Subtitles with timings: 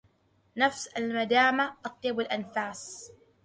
[0.57, 3.11] نفس المدامة أطيب الأنفاس